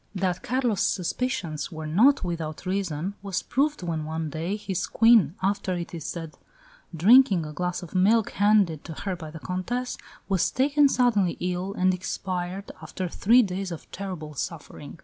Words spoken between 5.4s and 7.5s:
after, it is said, drinking